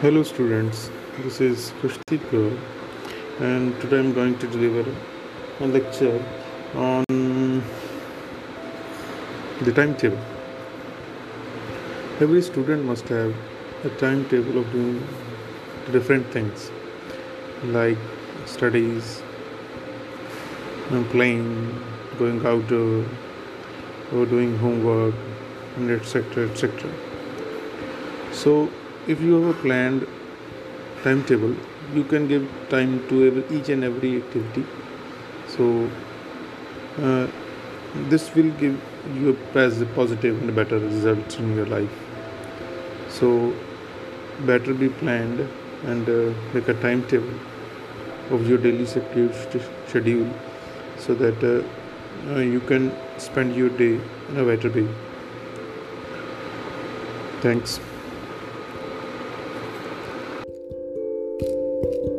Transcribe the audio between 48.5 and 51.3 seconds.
daily schedule so